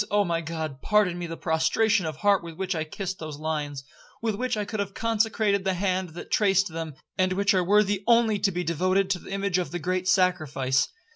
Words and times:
Oh 0.09 0.23
my 0.25 0.41
God, 0.41 0.81
pardon 0.81 1.19
me 1.19 1.27
the 1.27 1.37
prostration 1.37 2.07
of 2.07 2.15
heart 2.15 2.43
with 2.43 2.55
which 2.55 2.73
I 2.73 2.85
kissed 2.85 3.19
those 3.19 3.37
lines, 3.37 3.83
with 4.19 4.33
which 4.33 4.57
I 4.57 4.65
could 4.65 4.79
have 4.79 4.95
consecrated 4.95 5.63
the 5.63 5.75
hand 5.75 6.15
that 6.15 6.31
traced 6.31 6.69
them, 6.69 6.95
and 7.19 7.33
which 7.33 7.53
are 7.53 7.63
worthy 7.63 8.03
only 8.07 8.39
to 8.39 8.51
be 8.51 8.63
devoted 8.63 9.11
to 9.11 9.19
the 9.19 9.29
image 9.29 9.59
of 9.59 9.69
the 9.69 9.77
great 9.77 10.07
Sacrifice. 10.07 10.87